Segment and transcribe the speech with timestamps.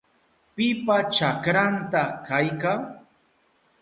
[0.55, 2.73] ¿Pipa chakranta kayka?